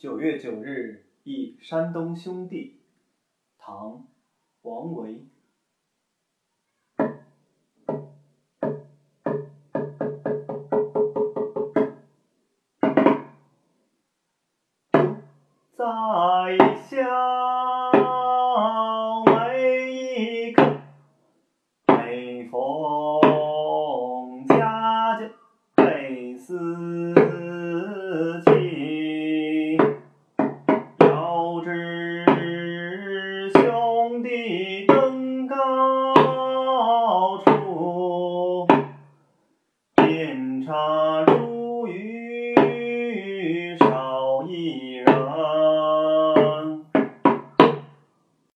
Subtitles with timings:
[0.00, 2.72] 九月九日忆山东兄弟
[3.58, 4.02] 唐
[4.62, 5.22] 王维。
[15.76, 15.84] 在
[16.74, 17.92] 下
[19.26, 20.62] 每一个
[21.88, 25.28] 每逢佳节
[25.76, 27.49] 倍思
[40.66, 41.49] cha